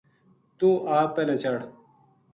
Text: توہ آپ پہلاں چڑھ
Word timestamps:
توہ 0.57 0.89
آپ 0.99 1.09
پہلاں 1.15 1.37
چڑھ 1.43 1.61